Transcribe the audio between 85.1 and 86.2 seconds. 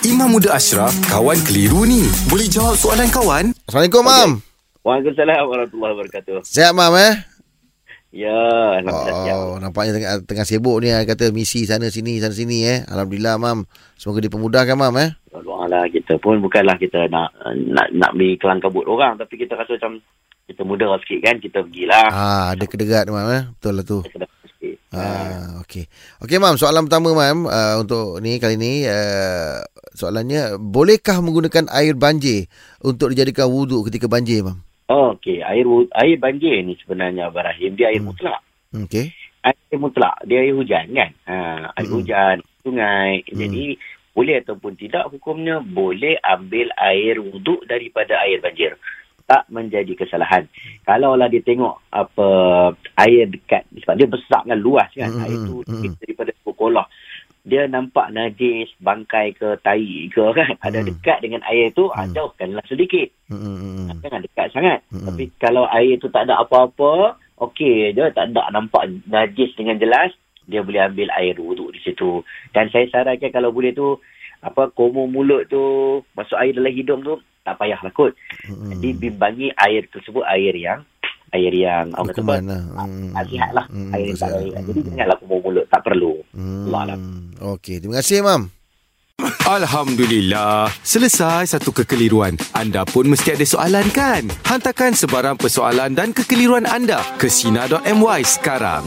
komo mulut. Tak perlu.